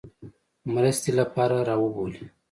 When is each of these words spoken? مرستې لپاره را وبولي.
مرستې 0.73 1.11
لپاره 1.19 1.57
را 1.67 1.75
وبولي. 1.81 2.23